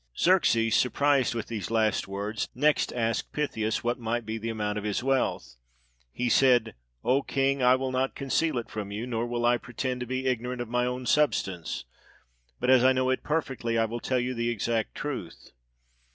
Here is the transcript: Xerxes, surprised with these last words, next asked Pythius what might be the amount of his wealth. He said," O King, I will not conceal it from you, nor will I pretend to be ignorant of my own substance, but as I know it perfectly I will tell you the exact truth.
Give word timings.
Xerxes, 0.17 0.75
surprised 0.75 1.35
with 1.35 1.45
these 1.45 1.69
last 1.69 2.07
words, 2.07 2.49
next 2.55 2.91
asked 2.91 3.31
Pythius 3.33 3.83
what 3.83 3.99
might 3.99 4.25
be 4.25 4.39
the 4.39 4.49
amount 4.49 4.79
of 4.79 4.83
his 4.83 5.03
wealth. 5.03 5.57
He 6.11 6.27
said," 6.27 6.73
O 7.13 7.21
King, 7.21 7.61
I 7.61 7.75
will 7.75 7.91
not 7.91 8.15
conceal 8.15 8.57
it 8.57 8.71
from 8.71 8.91
you, 8.91 9.05
nor 9.05 9.27
will 9.27 9.45
I 9.45 9.59
pretend 9.59 9.99
to 9.99 10.07
be 10.07 10.25
ignorant 10.25 10.59
of 10.59 10.69
my 10.69 10.87
own 10.87 11.05
substance, 11.05 11.85
but 12.59 12.71
as 12.71 12.83
I 12.83 12.93
know 12.93 13.11
it 13.11 13.21
perfectly 13.21 13.77
I 13.77 13.85
will 13.85 13.99
tell 13.99 14.17
you 14.19 14.33
the 14.33 14.49
exact 14.49 14.95
truth. 14.95 15.51